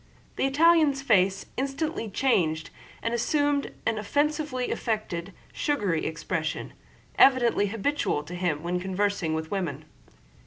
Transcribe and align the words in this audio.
The 0.35 0.47
Italian's 0.47 1.03
face 1.03 1.45
instantly 1.57 2.09
changed 2.09 2.71
and 3.03 3.13
assumed 3.13 3.71
an 3.85 3.99
offensively 3.99 4.71
affected, 4.71 5.31
sugary 5.53 6.07
expression, 6.07 6.73
evidently 7.19 7.67
habitual 7.67 8.23
to 8.23 8.33
him 8.33 8.63
when 8.63 8.79
conversing 8.79 9.35
with 9.35 9.51
women. 9.51 9.85